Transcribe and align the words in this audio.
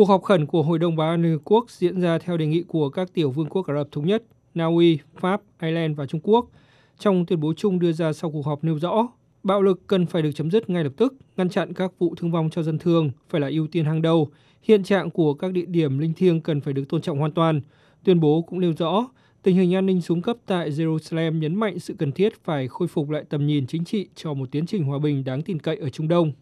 Cuộc 0.00 0.08
họp 0.08 0.22
khẩn 0.22 0.46
của 0.46 0.62
Hội 0.62 0.78
đồng 0.78 0.96
Bảo 0.96 1.10
an 1.10 1.22
Liên 1.22 1.32
Hợp 1.32 1.38
Quốc 1.44 1.70
diễn 1.70 2.00
ra 2.00 2.18
theo 2.18 2.36
đề 2.36 2.46
nghị 2.46 2.62
của 2.62 2.88
các 2.88 3.14
tiểu 3.14 3.30
vương 3.30 3.46
quốc 3.50 3.66
Ả 3.66 3.74
Rập 3.74 3.92
Thống 3.92 4.06
Nhất, 4.06 4.22
Na 4.54 4.64
Uy, 4.64 4.98
Pháp, 5.16 5.42
Ireland 5.62 5.96
và 5.96 6.06
Trung 6.06 6.20
Quốc. 6.22 6.46
Trong 6.98 7.26
tuyên 7.26 7.40
bố 7.40 7.52
chung 7.56 7.78
đưa 7.78 7.92
ra 7.92 8.12
sau 8.12 8.30
cuộc 8.30 8.46
họp 8.46 8.64
nêu 8.64 8.78
rõ, 8.78 9.08
bạo 9.42 9.62
lực 9.62 9.86
cần 9.86 10.06
phải 10.06 10.22
được 10.22 10.30
chấm 10.34 10.50
dứt 10.50 10.70
ngay 10.70 10.84
lập 10.84 10.92
tức, 10.96 11.14
ngăn 11.36 11.48
chặn 11.48 11.72
các 11.74 11.92
vụ 11.98 12.14
thương 12.14 12.30
vong 12.30 12.50
cho 12.50 12.62
dân 12.62 12.78
thường 12.78 13.10
phải 13.28 13.40
là 13.40 13.48
ưu 13.48 13.66
tiên 13.66 13.84
hàng 13.84 14.02
đầu. 14.02 14.28
Hiện 14.62 14.82
trạng 14.82 15.10
của 15.10 15.34
các 15.34 15.52
địa 15.52 15.66
điểm 15.66 15.98
linh 15.98 16.14
thiêng 16.14 16.40
cần 16.40 16.60
phải 16.60 16.74
được 16.74 16.84
tôn 16.88 17.00
trọng 17.00 17.18
hoàn 17.18 17.32
toàn. 17.32 17.60
Tuyên 18.04 18.20
bố 18.20 18.42
cũng 18.42 18.60
nêu 18.60 18.72
rõ, 18.78 19.08
tình 19.42 19.56
hình 19.56 19.74
an 19.74 19.86
ninh 19.86 20.00
xuống 20.00 20.22
cấp 20.22 20.36
tại 20.46 20.70
Jerusalem 20.70 21.38
nhấn 21.38 21.54
mạnh 21.54 21.78
sự 21.78 21.94
cần 21.98 22.12
thiết 22.12 22.44
phải 22.44 22.68
khôi 22.68 22.88
phục 22.88 23.10
lại 23.10 23.24
tầm 23.28 23.46
nhìn 23.46 23.66
chính 23.66 23.84
trị 23.84 24.08
cho 24.14 24.34
một 24.34 24.50
tiến 24.50 24.66
trình 24.66 24.84
hòa 24.84 24.98
bình 24.98 25.24
đáng 25.24 25.42
tin 25.42 25.58
cậy 25.58 25.76
ở 25.76 25.88
Trung 25.88 26.08
Đông. 26.08 26.32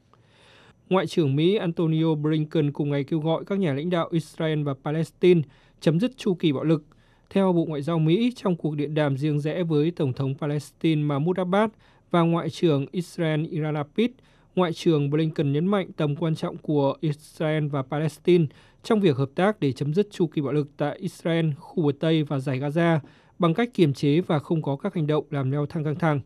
Ngoại 0.91 1.07
trưởng 1.07 1.36
Mỹ 1.36 1.55
Antonio 1.55 2.14
Blinken 2.14 2.73
cùng 2.73 2.91
ngày 2.91 3.05
kêu 3.05 3.20
gọi 3.20 3.45
các 3.45 3.59
nhà 3.59 3.75
lãnh 3.75 3.91
đạo 3.91 4.09
Israel 4.12 4.62
và 4.62 4.75
Palestine 4.84 5.42
chấm 5.80 6.01
dứt 6.01 6.16
chu 6.16 6.34
kỳ 6.34 6.52
bạo 6.52 6.64
lực. 6.64 6.84
Theo 7.30 7.52
Bộ 7.52 7.64
Ngoại 7.64 7.83
giao 7.83 7.98
Mỹ, 7.98 8.33
trong 8.37 8.56
cuộc 8.56 8.77
điện 8.77 8.95
đàm 8.95 9.16
riêng 9.16 9.41
rẽ 9.41 9.62
với 9.62 9.91
Tổng 9.91 10.12
thống 10.12 10.34
Palestine 10.41 11.02
Mahmoud 11.02 11.37
Abbas 11.37 11.70
và 12.11 12.20
Ngoại 12.20 12.51
trưởng 12.51 12.87
Israel 12.92 13.47
Iran 13.47 13.74
Lapid, 13.74 14.11
Ngoại 14.55 14.73
trưởng 14.73 15.11
Blinken 15.11 15.52
nhấn 15.52 15.66
mạnh 15.66 15.92
tầm 15.97 16.16
quan 16.16 16.34
trọng 16.34 16.56
của 16.56 16.95
Israel 17.00 17.66
và 17.66 17.83
Palestine 17.83 18.47
trong 18.83 19.00
việc 19.00 19.16
hợp 19.16 19.30
tác 19.34 19.61
để 19.61 19.73
chấm 19.73 19.95
dứt 19.95 20.09
chu 20.11 20.27
kỳ 20.27 20.42
bạo 20.42 20.52
lực 20.52 20.69
tại 20.77 20.98
Israel, 20.98 21.50
khu 21.59 21.83
bờ 21.83 21.92
Tây 22.00 22.23
và 22.23 22.39
giải 22.39 22.61
Gaza 22.61 22.98
bằng 23.39 23.55
cách 23.55 23.70
kiềm 23.75 23.92
chế 23.92 24.20
và 24.20 24.39
không 24.39 24.62
có 24.62 24.77
các 24.77 24.95
hành 24.95 25.06
động 25.06 25.25
làm 25.30 25.50
leo 25.50 25.66
thang 25.66 25.84
căng 25.84 25.97
thẳng. 25.97 26.20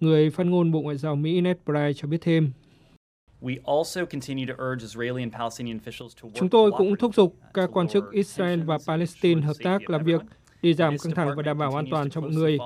Người 0.00 0.30
phát 0.30 0.46
ngôn 0.46 0.72
Bộ 0.72 0.80
Ngoại 0.80 0.96
giao 0.96 1.16
Mỹ 1.16 1.40
Ned 1.40 1.56
Price 1.64 1.92
cho 1.92 2.08
biết 2.08 2.18
thêm. 2.20 2.50
Chúng 6.34 6.48
tôi 6.50 6.70
cũng 6.78 6.96
thúc 6.96 7.14
giục 7.14 7.34
các 7.54 7.70
quan 7.72 7.88
chức 7.88 8.04
Israel 8.12 8.62
và 8.62 8.78
Palestine 8.86 9.40
hợp 9.42 9.56
tác 9.64 9.90
làm 9.90 10.04
việc 10.04 10.20
để 10.62 10.74
giảm 10.74 10.98
căng 10.98 11.14
thẳng 11.14 11.30
và 11.36 11.42
đảm 11.42 11.58
bảo 11.58 11.76
an 11.76 11.86
toàn 11.90 12.10
cho 12.10 12.20
mọi 12.20 12.30
người. 12.30 12.58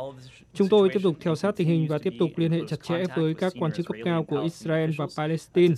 Chúng 0.55 0.69
tôi 0.69 0.89
tiếp 0.89 1.01
tục 1.03 1.17
theo 1.21 1.35
sát 1.35 1.57
tình 1.57 1.69
hình 1.69 1.87
và 1.89 1.99
tiếp 1.99 2.13
tục 2.19 2.31
liên 2.37 2.53
hệ 2.53 2.61
chặt 2.69 2.77
chẽ 2.83 3.05
với 3.17 3.35
các 3.35 3.53
quan 3.59 3.73
chức 3.73 3.87
cấp 3.87 3.97
cao 4.05 4.25
của 4.25 4.41
Israel 4.41 4.91
và 4.99 5.07
Palestine 5.17 5.75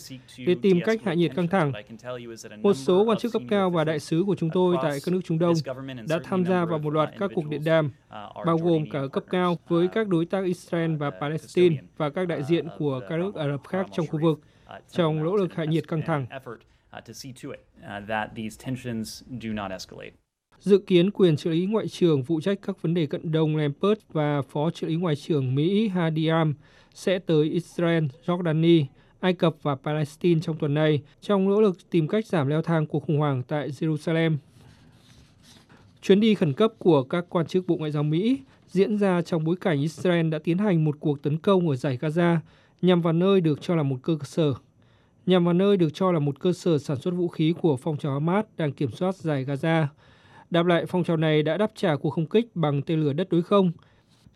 để 0.46 0.56
tìm 0.62 0.80
cách 0.84 1.00
hạ 1.04 1.14
nhiệt 1.14 1.32
căng 1.36 1.48
thẳng. 1.48 1.72
Một 2.62 2.74
số 2.74 3.04
quan 3.04 3.18
chức 3.18 3.32
cấp 3.32 3.42
cao 3.48 3.70
và 3.70 3.84
đại 3.84 4.00
sứ 4.00 4.24
của 4.26 4.34
chúng 4.34 4.50
tôi 4.50 4.76
tại 4.82 4.98
các 5.04 5.12
nước 5.12 5.20
Trung 5.24 5.38
Đông 5.38 5.54
đã 6.08 6.18
tham 6.24 6.44
gia 6.44 6.64
vào 6.64 6.78
một 6.78 6.90
loạt 6.90 7.10
các 7.18 7.30
cuộc 7.34 7.48
điện 7.48 7.64
đàm, 7.64 7.90
bao 8.46 8.58
gồm 8.58 8.90
cả 8.90 9.00
cấp 9.12 9.24
cao 9.30 9.58
với 9.68 9.88
các 9.88 10.08
đối 10.08 10.26
tác 10.26 10.44
Israel 10.44 10.96
và 10.96 11.10
Palestine 11.10 11.76
và 11.96 12.10
các 12.10 12.28
đại 12.28 12.42
diện 12.42 12.66
của 12.78 13.00
các 13.08 13.16
nước 13.16 13.34
Ả 13.34 13.48
Rập 13.48 13.68
khác 13.68 13.86
trong 13.92 14.06
khu 14.06 14.20
vực 14.22 14.40
trong 14.90 15.24
nỗ 15.24 15.36
lực 15.36 15.54
hạ 15.54 15.64
nhiệt 15.64 15.88
căng 15.88 16.02
thẳng. 16.02 16.26
Dự 20.60 20.78
kiến 20.78 21.10
quyền 21.10 21.36
trợ 21.36 21.50
lý 21.50 21.66
ngoại 21.66 21.88
trưởng 21.88 22.24
phụ 22.24 22.40
trách 22.40 22.58
các 22.62 22.82
vấn 22.82 22.94
đề 22.94 23.06
cận 23.06 23.32
đông 23.32 23.56
Lampert 23.56 23.98
và 24.12 24.42
phó 24.42 24.70
trợ 24.70 24.86
lý 24.86 24.96
ngoại 24.96 25.16
trưởng 25.16 25.54
Mỹ 25.54 25.88
Hadiam 25.88 26.54
sẽ 26.94 27.18
tới 27.18 27.48
Israel, 27.48 28.04
Jordani, 28.26 28.84
Ai 29.20 29.32
Cập 29.32 29.56
và 29.62 29.74
Palestine 29.74 30.40
trong 30.40 30.56
tuần 30.58 30.74
này 30.74 31.02
trong 31.20 31.48
nỗ 31.50 31.60
lực 31.60 31.90
tìm 31.90 32.08
cách 32.08 32.26
giảm 32.26 32.48
leo 32.48 32.62
thang 32.62 32.86
cuộc 32.86 33.04
khủng 33.06 33.18
hoảng 33.18 33.42
tại 33.48 33.68
Jerusalem. 33.68 34.36
Chuyến 36.02 36.20
đi 36.20 36.34
khẩn 36.34 36.52
cấp 36.52 36.72
của 36.78 37.02
các 37.02 37.24
quan 37.28 37.46
chức 37.46 37.66
Bộ 37.66 37.76
Ngoại 37.76 37.90
giao 37.90 38.02
Mỹ 38.02 38.38
diễn 38.68 38.98
ra 38.98 39.22
trong 39.22 39.44
bối 39.44 39.56
cảnh 39.60 39.80
Israel 39.80 40.28
đã 40.28 40.38
tiến 40.38 40.58
hành 40.58 40.84
một 40.84 40.96
cuộc 41.00 41.22
tấn 41.22 41.38
công 41.38 41.68
ở 41.68 41.76
giải 41.76 41.98
Gaza 42.00 42.36
nhằm 42.82 43.00
vào 43.00 43.12
nơi 43.12 43.40
được 43.40 43.62
cho 43.62 43.74
là 43.76 43.82
một 43.82 43.96
cơ 44.02 44.18
sở 44.24 44.54
nhằm 45.26 45.44
vào 45.44 45.54
nơi 45.54 45.76
được 45.76 45.94
cho 45.94 46.12
là 46.12 46.18
một 46.18 46.40
cơ 46.40 46.52
sở 46.52 46.78
sản 46.78 46.96
xuất 46.96 47.14
vũ 47.14 47.28
khí 47.28 47.54
của 47.60 47.76
phong 47.76 47.96
trào 47.96 48.12
Hamas 48.12 48.44
đang 48.56 48.72
kiểm 48.72 48.90
soát 48.90 49.16
giải 49.16 49.44
Gaza. 49.44 49.86
Đáp 50.50 50.66
lại, 50.66 50.86
phong 50.86 51.04
trào 51.04 51.16
này 51.16 51.42
đã 51.42 51.56
đáp 51.56 51.72
trả 51.74 51.96
cuộc 51.96 52.10
không 52.10 52.26
kích 52.26 52.56
bằng 52.56 52.82
tên 52.82 53.00
lửa 53.00 53.12
đất 53.12 53.28
đối 53.30 53.42
không. 53.42 53.72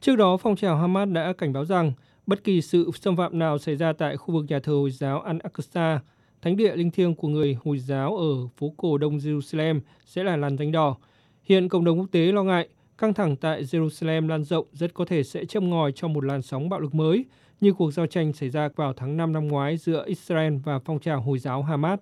Trước 0.01 0.17
đó, 0.17 0.37
phong 0.37 0.57
trào 0.57 0.77
Hamas 0.77 1.09
đã 1.09 1.33
cảnh 1.33 1.53
báo 1.53 1.65
rằng 1.65 1.93
bất 2.27 2.45
kỳ 2.45 2.63
sự 2.63 2.91
xâm 2.95 3.17
phạm 3.17 3.39
nào 3.39 3.59
xảy 3.59 3.77
ra 3.77 3.93
tại 3.93 4.17
khu 4.17 4.35
vực 4.35 4.45
nhà 4.49 4.59
thờ 4.59 4.73
Hồi 4.73 4.91
giáo 4.91 5.25
Al-Aqsa, 5.27 5.99
thánh 6.43 6.57
địa 6.57 6.77
linh 6.77 6.91
thiêng 6.91 7.15
của 7.15 7.29
người 7.29 7.57
Hồi 7.65 7.79
giáo 7.79 8.17
ở 8.17 8.47
phố 8.57 8.75
cổ 8.77 8.99
Đông 8.99 9.17
Jerusalem 9.17 9.81
sẽ 10.07 10.25
là 10.25 10.37
làn 10.37 10.59
danh 10.59 10.73
đỏ. 10.73 10.97
Hiện 11.45 11.69
cộng 11.69 11.85
đồng 11.85 11.99
quốc 11.99 12.09
tế 12.13 12.33
lo 12.33 12.43
ngại 12.43 12.69
căng 12.99 13.15
thẳng 13.15 13.37
tại 13.37 13.63
Jerusalem 13.63 14.29
lan 14.29 14.45
rộng 14.45 14.67
rất 14.73 14.95
có 14.95 15.05
thể 15.05 15.23
sẽ 15.23 15.45
châm 15.45 15.71
ngòi 15.71 15.93
cho 15.93 16.09
một 16.09 16.25
làn 16.25 16.43
sóng 16.43 16.69
bạo 16.69 16.81
lực 16.81 16.95
mới 16.95 17.25
như 17.61 17.73
cuộc 17.73 17.91
giao 17.91 18.07
tranh 18.07 18.33
xảy 18.33 18.49
ra 18.49 18.69
vào 18.77 18.93
tháng 18.93 19.17
5 19.17 19.33
năm 19.33 19.49
ngoái 19.49 19.77
giữa 19.77 20.05
Israel 20.07 20.57
và 20.65 20.79
phong 20.79 20.99
trào 20.99 21.21
Hồi 21.21 21.39
giáo 21.39 21.63
Hamas. 21.63 21.97